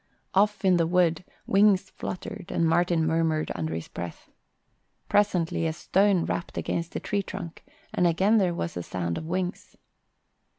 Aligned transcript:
Off 0.33 0.65
in 0.65 0.77
the 0.77 0.87
wood 0.87 1.23
wings 1.45 1.91
fluttered 1.91 2.47
and 2.49 2.67
Martin 2.67 3.05
murmured 3.05 3.51
under 3.53 3.75
his 3.75 3.87
breath. 3.87 4.31
Presently 5.09 5.67
a 5.67 5.73
stone 5.73 6.25
rapped 6.25 6.57
against 6.57 6.95
a 6.95 6.99
tree 6.99 7.21
trunk 7.21 7.63
and 7.93 8.07
again 8.07 8.39
there 8.39 8.55
was 8.55 8.73
the 8.73 8.81
sound 8.81 9.15
of 9.19 9.27
wings. 9.27 9.75